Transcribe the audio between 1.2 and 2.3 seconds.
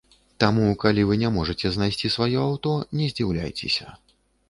не можаце знайсці